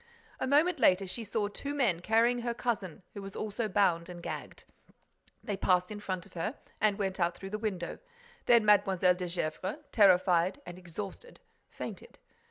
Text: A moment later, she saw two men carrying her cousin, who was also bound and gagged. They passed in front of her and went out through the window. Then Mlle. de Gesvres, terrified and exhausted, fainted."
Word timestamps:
A 0.39 0.47
moment 0.47 0.79
later, 0.79 1.05
she 1.05 1.23
saw 1.23 1.47
two 1.47 1.75
men 1.75 1.99
carrying 1.99 2.39
her 2.39 2.55
cousin, 2.55 3.03
who 3.13 3.21
was 3.21 3.35
also 3.35 3.67
bound 3.67 4.09
and 4.09 4.23
gagged. 4.23 4.63
They 5.43 5.55
passed 5.55 5.91
in 5.91 5.99
front 5.99 6.25
of 6.25 6.33
her 6.33 6.57
and 6.81 6.97
went 6.97 7.19
out 7.19 7.37
through 7.37 7.51
the 7.51 7.59
window. 7.59 7.99
Then 8.47 8.65
Mlle. 8.65 8.97
de 8.97 9.13
Gesvres, 9.27 9.77
terrified 9.91 10.59
and 10.65 10.79
exhausted, 10.79 11.39
fainted." 11.69 12.17